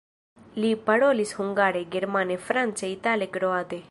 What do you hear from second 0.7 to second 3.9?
parolis hungare, germane, france, itale, kroate.